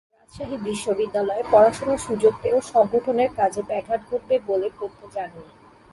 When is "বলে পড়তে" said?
4.49-5.05